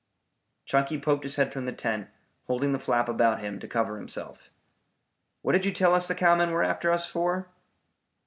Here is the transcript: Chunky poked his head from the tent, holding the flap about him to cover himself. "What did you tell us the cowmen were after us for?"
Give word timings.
Chunky 0.65 0.97
poked 0.99 1.21
his 1.21 1.35
head 1.35 1.53
from 1.53 1.67
the 1.67 1.71
tent, 1.71 2.09
holding 2.47 2.71
the 2.71 2.79
flap 2.79 3.07
about 3.07 3.41
him 3.41 3.59
to 3.59 3.67
cover 3.67 3.97
himself. 3.97 4.49
"What 5.43 5.51
did 5.51 5.63
you 5.63 5.71
tell 5.71 5.93
us 5.93 6.07
the 6.07 6.15
cowmen 6.15 6.49
were 6.49 6.63
after 6.63 6.91
us 6.91 7.05
for?" 7.05 7.49